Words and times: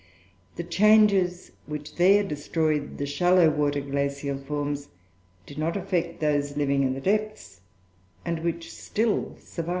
The 0.55 0.63
changes 0.63 1.51
which 1.67 1.97
there 1.97 2.23
destroyed 2.23 2.97
the 2.97 3.05
shallow 3.05 3.51
water 3.51 3.81
glacial 3.81 4.39
forms, 4.39 4.87
did 5.45 5.59
not 5.59 5.77
affect 5.77 6.19
those 6.19 6.57
living 6.57 6.81
in 6.81 6.95
the 6.95 6.99
depths, 7.01 7.61
and 8.25 8.39
which 8.39 8.73
still 8.73 9.35
survive." 9.39 9.69